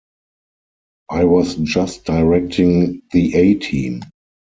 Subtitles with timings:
[1.11, 4.01] I was just directing "The A-Team".